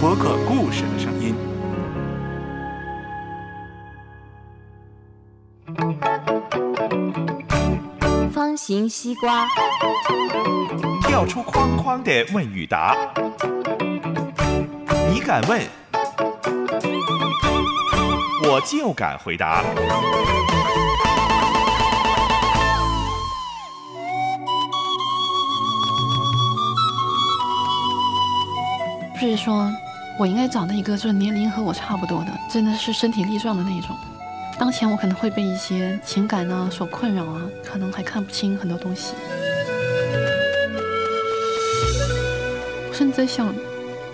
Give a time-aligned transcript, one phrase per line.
[0.00, 1.34] 播客故事的声音。
[8.32, 9.46] 方形西瓜，
[11.02, 12.96] 跳出框框的问与答，
[15.12, 15.60] 你敢问，
[18.44, 19.62] 我就敢回答。
[29.12, 29.70] 不是说，
[30.20, 33.96] 我应该找到一个就是年龄和我差不多的，真的是身体力壮的那种。
[34.58, 39.14] 当前我可能会被一些情感啊所困扰啊，可能还看不清很多东西。
[42.86, 43.50] 我甚至在想，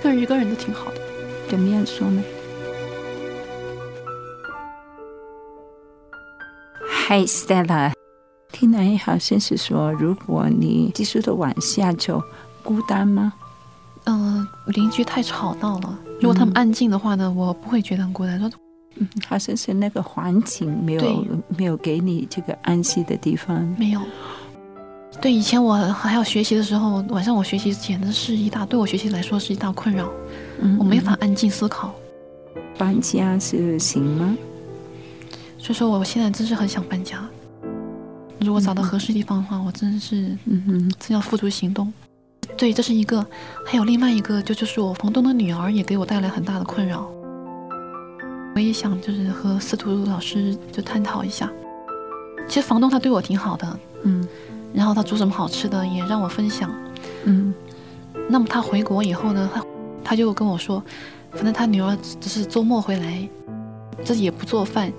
[0.01, 1.01] 跟一个人都挺好的。
[1.49, 2.23] 怎么样说呢？
[6.89, 7.93] 嗨，Stella，
[8.53, 12.23] 听来好像是说，如果你继续的往下走，
[12.63, 13.33] 孤单吗？
[14.07, 15.99] 嗯、邻居太吵闹了。
[16.21, 18.39] 如果他们安静的话呢，我不会觉得很孤单。
[18.41, 18.51] 说
[18.99, 21.27] 嗯，好像是那个环境没有
[21.57, 23.63] 没有给你这个安息的地方。
[23.79, 24.01] 没有。
[25.21, 30.11] 对，以前我还要学习的时候，晚上我学习简直是一大，对我学习来说是一大困扰，
[30.61, 31.95] 嗯我没法安静思考。
[32.79, 34.37] 搬家是行吗？
[35.59, 37.27] 所以说，我现在真是很想搬家。
[38.41, 41.93] 如果找到合适地方的话，我真是嗯哼，真要付诸行动。
[42.57, 43.25] 对，这是一个，
[43.67, 47.07] 还有另外一个，就就是我房东的女儿也给我带来很大的困扰。
[48.55, 51.53] 我也想就是和司徒老师就探讨一下。
[52.49, 54.27] 其实房东他对我挺好的，嗯
[54.73, 56.71] 然后他煮什么好吃的也让我分享。
[57.25, 57.53] 嗯
[58.29, 59.65] 那么他回国以后呢，他
[60.03, 60.83] 他就跟我说，
[61.33, 63.29] 反正他女儿只只是周末回来，
[64.03, 64.91] 自己也不做饭，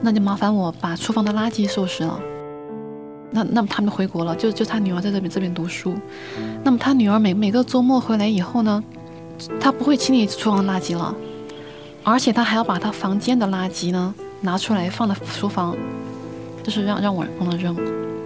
[0.00, 2.20] 那就麻烦我把厨房的垃圾收拾了。
[3.30, 5.94] 那那么他们回国了，就就他女儿在这边这边读书。
[6.64, 8.82] 那么他女儿每每个周末回来以后呢，
[9.60, 11.14] 他不会清理厨房垃圾了，
[12.02, 15.76] 而且他还要把他房间的垃圾呢拿出来放到厨房，
[16.62, 17.76] 就是让让我帮他扔。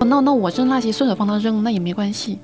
[0.00, 2.38] 那那我扔垃圾顺手帮他扔，那也没关系。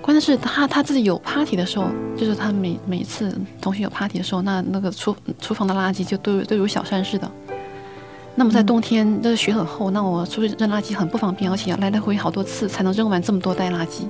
[0.00, 1.86] 关键是他他自己有 party 的时候，
[2.16, 7.30] 就是他每每次同学有 party 的时候，那那个厨厨房的垃圾就都都有小山似的。
[8.38, 14.04] 那么在冬天，这个雪很厚，那我出去扔垃圾很不方便，而且要来来回回好多次才能扔完这么多袋垃圾。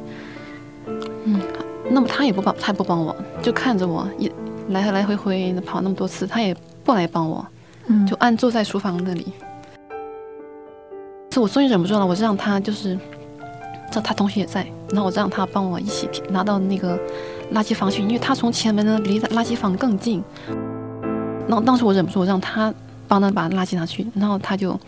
[1.25, 1.41] 嗯，
[1.89, 4.31] 那么他也不帮，他也不帮我，就看着我一
[4.69, 7.47] 来来回回跑那么多次，他也不来帮我，
[7.87, 9.33] 嗯，就安坐在厨房那里。
[11.31, 12.99] 这我终于忍不住了，我就让他就是，
[13.91, 16.99] 这他同学也在，然后我让他帮我一起拿到那个
[17.55, 20.23] 垃圾房去，因为他从前门呢离垃圾房更近。
[21.49, 22.75] 然后当时我忍不住，我让他
[23.09, 24.79] 帮他把垃圾拿去，然后他就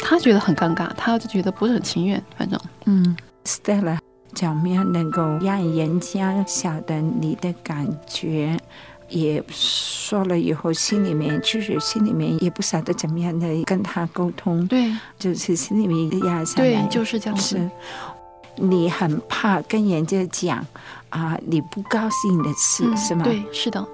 [0.00, 3.98] 他觉得很尴尬，他就觉得不是很情愿，反正嗯，Stella，
[4.34, 8.58] 怎么样能够让人家晓得你的感觉？
[9.08, 17.56] 也说了以后，心里面其实心里面也不晓得怎么样的跟他沟通，对就是心里面压下对来，，就是这样子。
[18.56, 20.66] 你很怕跟人家讲
[21.10, 23.22] 啊，你不高兴的事、嗯是吗？
[23.22, 23.86] 对，是的，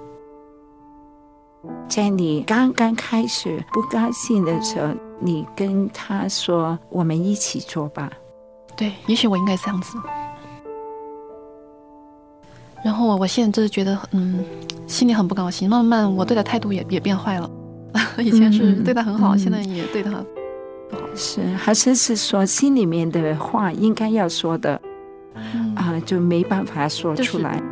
[1.88, 8.10] 在你刚刚开始不高兴的时候，你跟他说：“我们一起做吧。
[8.76, 9.96] 对，也许我应该这样子。
[12.84, 14.44] 然后我我现在就是觉得，嗯，
[14.86, 15.68] 心里很不高兴。
[15.68, 17.48] 慢慢我对他态度也也变坏了，
[18.18, 20.10] 以前是对他很好，嗯嗯现在也对他
[20.90, 21.02] 不好”。
[21.14, 24.80] 是，还是是说心里面的话应该要说的
[25.34, 27.62] 嗯，啊，就没办法说就是出来。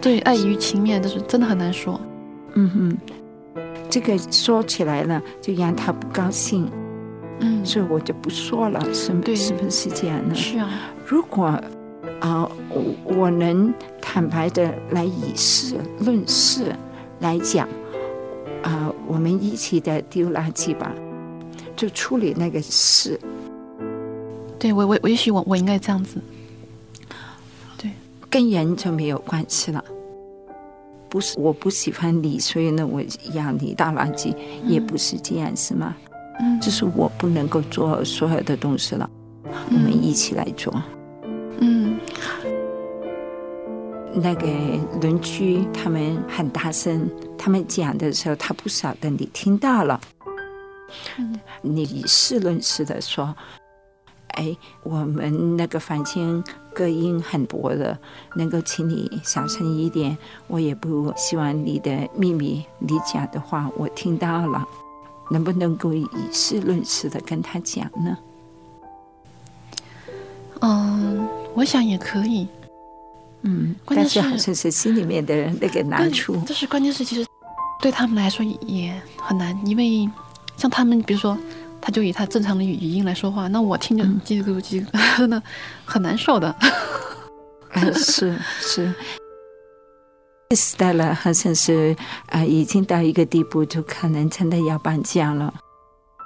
[0.00, 2.00] 对，碍于情面，就是真的很难说。
[2.54, 2.98] 嗯哼，
[3.90, 6.70] 这个说起来了，就让他不高兴，
[7.40, 10.34] 嗯，所以我就不说了，是对是不是这样呢？
[10.34, 10.68] 是啊，
[11.06, 11.60] 如果
[12.20, 16.74] 啊、我我能坦白的来以事论事
[17.20, 17.68] 来讲，
[18.62, 20.92] 啊、我们一起的丢垃圾吧，
[21.76, 23.18] 就处理那个事。
[24.58, 26.20] 对我我我也许我我应该这样子。
[27.76, 27.92] 对
[28.28, 29.84] 跟人就没有关系了。
[31.10, 33.02] 不是我不喜欢你，所以呢，我
[33.32, 34.34] 养你大垃圾，
[34.66, 35.96] 也不是这样，是吗？
[36.40, 39.08] 嗯，就是我不能够做所有的东西了，
[39.70, 40.72] 我们一起来做。
[41.60, 41.98] 嗯。
[44.14, 44.46] 那个
[45.00, 50.00] 邻居他们很大声，他们讲的时候，他不晓得你听到了，
[51.62, 53.36] 你以事论事的说，
[54.38, 56.42] 哎，我们那个房间
[56.72, 57.98] 隔音很薄的，
[58.36, 60.16] 能够请你小声一点。
[60.46, 64.64] 我也不希望你的秘密，你讲的话我听到了，
[65.32, 68.16] 能不能够以事论事的跟他讲呢？
[70.60, 72.46] 嗯，我想也可以。
[73.42, 76.36] 嗯，关键是但是好像是心里面的那个难处。
[76.46, 77.26] 就是关键是，其实
[77.82, 80.08] 对他们来说也很难，因为
[80.56, 81.36] 像他们，比如说，
[81.80, 84.84] 他就以他正常的语语音来说话，那我听着嗯叽里咕噜叽
[85.16, 85.42] 真的
[85.84, 86.54] 很难受的。
[87.72, 88.92] 呃是是。
[90.50, 91.94] Stella 好像是
[92.26, 95.52] 啊、呃已经到一个地步，就可能真的要搬家了。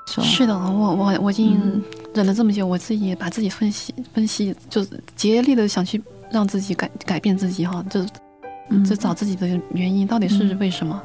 [0.06, 1.82] 是的，我我我已经嗯
[2.14, 6.00] 忍了这么久，我自己也把自己分析分析，就是竭力的想去
[6.30, 8.06] 让自己改改变自己哈，就
[8.70, 11.02] 嗯就找自己的原因到底是嗯为什么？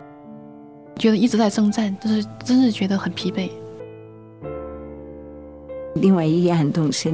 [0.98, 3.50] 觉得一直在征战，就是真是觉得很疲惫。
[6.02, 7.14] 另外一样东西，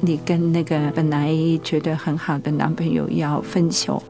[0.00, 1.32] 你跟那个本来
[1.62, 4.02] 觉得很好的男朋友要分手，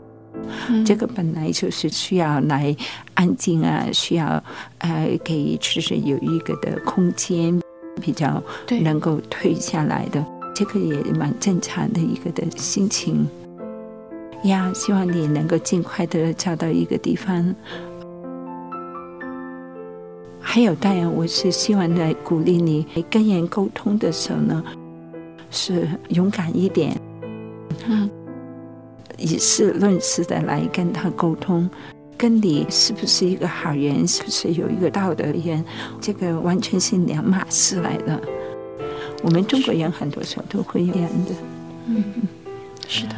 [0.68, 2.74] 嗯这个本来就是需要来
[3.14, 4.42] 安静啊，需要
[4.78, 7.60] 呃给就是有一个的空间，
[8.00, 8.42] 比较
[8.82, 10.24] 能够退下来的，
[10.54, 13.26] 这个也蛮正常的一个的心情。
[14.44, 17.54] 呀，希望你能够尽快的找到一个地方。
[20.40, 24.64] 还有，当然，我是希望来鼓励你跟人沟通的时候呢，
[25.50, 26.98] 是勇敢一点，
[27.86, 28.08] 嗯
[29.16, 31.68] 以事论事的来跟他沟通。
[32.16, 35.64] 跟你是不是一个好人，是不是有一个道德人，
[36.00, 38.20] 这个完全是两码事来的。
[39.22, 41.34] 我们中国人很多时候都会这样的。
[41.86, 42.04] 嗯，
[42.88, 43.14] 是的，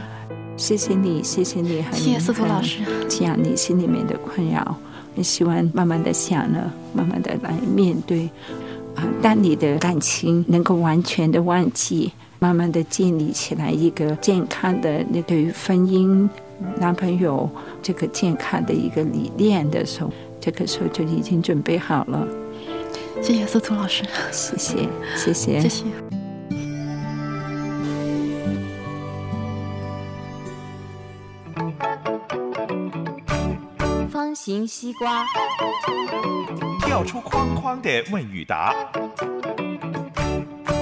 [0.55, 2.83] 谢谢你，谢谢你，很谢谢司徒老师。
[2.85, 4.77] 很讲你心里面的困扰。
[5.17, 8.29] 也希望慢慢的想了，慢慢的来面对。
[8.97, 12.11] 啊，当你的感情能够完全的忘记，
[12.41, 16.29] 慢慢的建立起来一个健康的那对于婚姻、
[16.79, 17.49] 男朋友
[17.81, 20.11] 这个健康的一个理念的时候，
[20.41, 22.27] 这个时候就已经准备好了。
[23.23, 24.03] 谢谢司徒老师，
[24.33, 26.10] 谢谢，谢谢，谢谢。
[34.51, 35.25] 方形西瓜，
[36.81, 38.75] 跳出框框的问与答，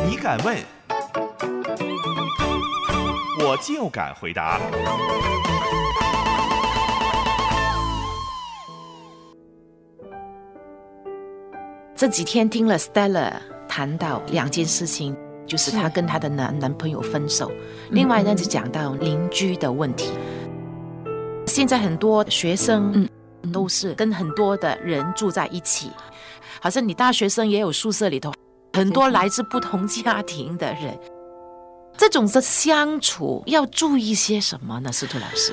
[0.08, 0.56] 你敢问，
[3.40, 4.58] 我就敢回答。
[11.94, 13.34] 这几天听了 Stella
[13.68, 15.14] 谈到两件事情，
[15.46, 17.52] 就是她跟她的男男朋友分手，
[17.90, 20.10] 另外呢就讲到邻居的问题。
[21.44, 23.08] 现在很多学生嗯
[23.52, 25.90] 都是跟很多的人住在一起，
[26.60, 28.32] 好像你大学生也有宿舍里头
[28.74, 30.98] 很多来自不同家庭的人，
[31.96, 34.92] 这种的相处要注意些什么呢？
[34.92, 35.52] 司徒老师，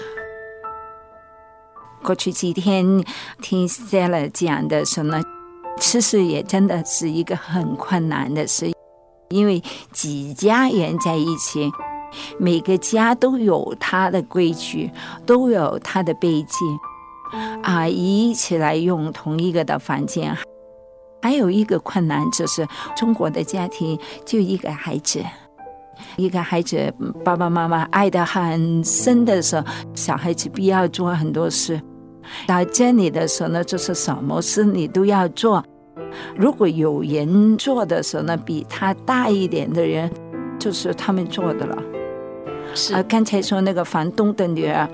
[2.03, 3.03] 过去几天
[3.41, 5.21] 听 Stella 讲的时候呢，
[5.79, 8.71] 其实也真的是一个很困难的事，
[9.29, 11.71] 因为几家人在一起，
[12.37, 14.91] 每个家都有他的规矩，
[15.25, 16.79] 都有他的背景，
[17.63, 20.35] 啊，一起来用同一个的房间。
[21.21, 25.19] 还有一个困难就是，中国的家庭就一个孩子，
[26.17, 29.65] 一个孩子爸爸妈妈爱得很深的时候，
[29.95, 31.81] 小孩子必要做很多事。
[32.45, 35.63] 到这里的时候呢，就是什么事你都要做。
[36.35, 40.11] 如果有人做的时候呢，比他大一点的人，
[40.59, 41.77] 就是他们做的了。
[42.75, 44.87] 是啊，刚才说那个房东的女儿，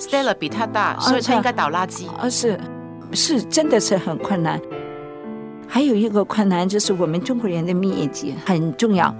[0.00, 2.08] Stella 比他大，所以他应该倒垃圾。
[2.16, 2.58] 啊是
[3.12, 4.58] 是真的是很困难。
[5.68, 9.14] 还有一个困难就是我们中国人的面积很重要。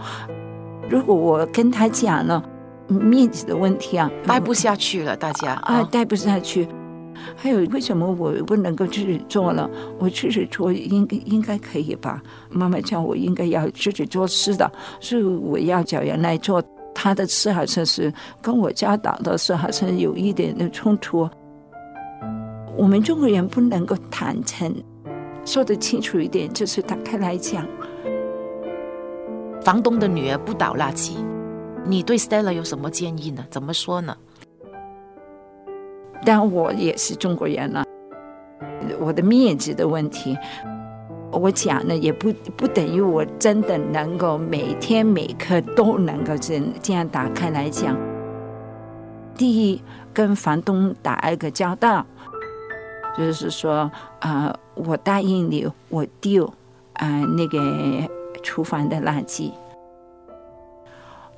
[0.88, 2.42] 如果我跟他讲了
[2.88, 6.66] 面积的问题啊，待不下去了，大家啊，待不下去。
[7.36, 9.68] 还有为什么我不能够自己做了？
[9.98, 12.22] 我自己做应该应该可以吧？
[12.48, 14.70] 妈妈叫我应该要自己做事的，
[15.00, 16.62] 所以我要找人来做。
[17.02, 21.26] 他的事好像是跟我教导的事好像有一点的冲突。
[22.76, 24.70] 我们中国人不能够坦诚，
[25.46, 27.66] 说得清楚一点，就是打开来讲。
[29.62, 31.14] 房东的女儿不倒垃圾，
[31.86, 33.46] 你对 Stella 有什么建议呢？
[33.50, 34.14] 怎么说呢？
[36.22, 37.82] 但我也是中国人了，
[39.00, 40.36] 我的面子的问题，
[41.32, 47.96] 我讲呢也不不等于我真的能够每天每刻都能够这这样打开来讲。
[49.36, 49.82] 第一，
[50.12, 52.04] 跟房东打一个交道，
[53.16, 56.52] 就是说啊、我答应你，我丢
[56.94, 57.58] 啊、那个
[58.42, 59.50] 厨房的垃圾，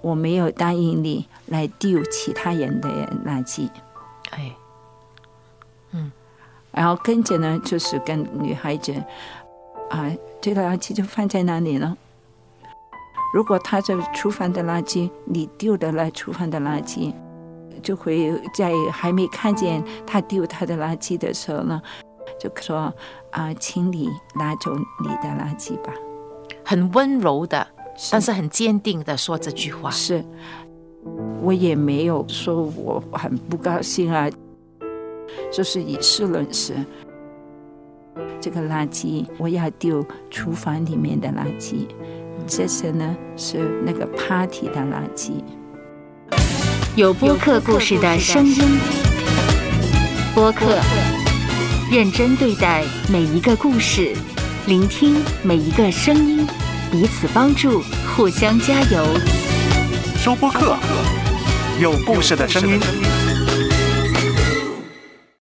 [0.00, 2.88] 我没有答应你来丢其他人的
[3.24, 3.68] 垃圾。
[4.30, 4.52] 哎，
[5.92, 6.10] 嗯
[6.72, 8.94] 然后跟着呢，就是跟女孩子
[9.92, 11.94] 啊，这个垃圾就放在那里了。
[13.34, 17.12] 如果他这厨房的垃圾，你丢的那厨房的垃圾，
[17.82, 21.80] 就会在还没看见他丢他的垃圾的时候呢，
[22.40, 22.92] 就说
[23.32, 25.92] 啊，请你拿走你的垃圾吧。
[26.64, 27.66] 很温柔的，
[28.10, 29.90] 但是很坚定的说这句话。
[29.90, 30.24] 是，
[31.42, 34.30] 我也没有说我很不高兴啊，
[35.52, 36.74] 就是以事论事。
[38.40, 41.86] 这个垃圾我要丢厨房里面的垃圾，
[42.46, 45.32] 这些呢是那个 party 的垃圾。
[46.96, 48.78] 有播客故事的声音，
[50.34, 50.78] 播客
[51.90, 54.12] 认真对待每一个故事，
[54.66, 56.46] 聆听每一个声音，
[56.90, 57.82] 彼此帮助，
[58.14, 59.06] 互相加油。
[60.16, 60.76] 收播客，
[61.80, 62.78] 有故事的声音。